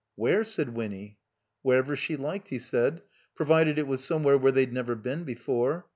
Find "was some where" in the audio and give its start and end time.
3.85-4.35